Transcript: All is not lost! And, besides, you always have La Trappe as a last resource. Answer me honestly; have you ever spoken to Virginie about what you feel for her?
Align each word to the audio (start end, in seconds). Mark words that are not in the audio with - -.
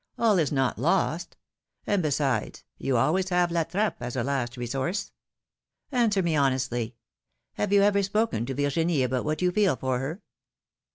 All 0.17 0.39
is 0.39 0.51
not 0.51 0.79
lost! 0.79 1.37
And, 1.85 2.01
besides, 2.01 2.63
you 2.79 2.97
always 2.97 3.29
have 3.29 3.51
La 3.51 3.65
Trappe 3.65 4.01
as 4.01 4.15
a 4.15 4.23
last 4.23 4.57
resource. 4.57 5.11
Answer 5.91 6.23
me 6.23 6.35
honestly; 6.35 6.95
have 7.53 7.71
you 7.71 7.83
ever 7.83 8.01
spoken 8.01 8.47
to 8.47 8.55
Virginie 8.55 9.03
about 9.03 9.25
what 9.25 9.43
you 9.43 9.51
feel 9.51 9.75
for 9.75 9.99
her? 9.99 10.23